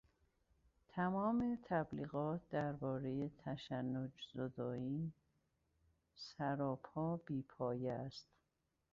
[0.89, 5.13] تمام تبلیغات دربارهٔ تشنج زدائی
[6.15, 8.27] سراپا بی پایه است.